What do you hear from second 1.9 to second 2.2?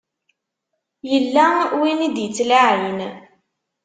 i